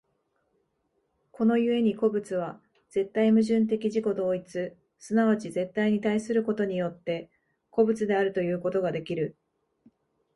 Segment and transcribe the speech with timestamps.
[1.31, 2.59] この故に個物は
[2.89, 7.29] 絶対矛盾的自己同一、即ち絶対に対することによって、
[7.69, 9.35] 個物であるということができる。